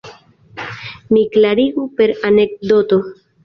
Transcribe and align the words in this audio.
Mi 1.11 1.21
klarigu 1.37 1.87
per 2.01 2.17
anekdoto. 2.33 3.03